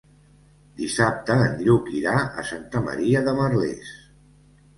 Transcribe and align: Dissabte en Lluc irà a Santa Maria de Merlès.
Dissabte 0.77 1.35
en 1.47 1.53
Lluc 1.67 1.91
irà 1.99 2.15
a 2.21 2.47
Santa 2.53 2.83
Maria 2.87 3.23
de 3.29 3.37
Merlès. 3.43 3.95